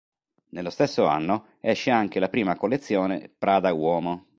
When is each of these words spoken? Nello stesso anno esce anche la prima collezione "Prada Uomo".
Nello 0.49 0.71
stesso 0.71 1.05
anno 1.05 1.57
esce 1.59 1.91
anche 1.91 2.19
la 2.19 2.27
prima 2.27 2.55
collezione 2.55 3.31
"Prada 3.37 3.71
Uomo". 3.71 4.29